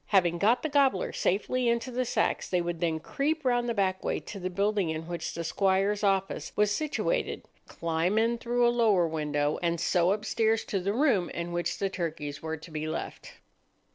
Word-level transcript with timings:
Having 0.07 0.39
got 0.39 0.63
the 0.63 0.67
gobblers 0.69 1.19
safely 1.19 1.67
into 1.69 1.91
the 1.91 2.05
sacks, 2.05 2.49
they 2.49 2.59
would 2.59 2.79
then 2.79 2.99
creep 2.99 3.45
round 3.45 3.69
the 3.69 3.73
back 3.75 4.03
way 4.03 4.19
to 4.19 4.39
the 4.39 4.49
building 4.49 4.89
in 4.89 5.07
which 5.07 5.35
the 5.35 5.43
squire's 5.43 6.03
office 6.03 6.51
was 6.55 6.71
situated, 6.71 7.47
climb 7.67 8.17
in 8.17 8.39
through 8.39 8.67
a 8.67 8.73
lower 8.73 9.07
window, 9.07 9.59
and 9.61 9.79
so 9.79 10.11
upstairs 10.11 10.63
to 10.65 10.79
the 10.79 10.91
room 10.91 11.29
in 11.29 11.51
which 11.51 11.77
the 11.77 11.87
turkeys 11.87 12.41
were 12.41 12.57
to 12.57 12.71
be 12.71 12.87
left. 12.87 13.33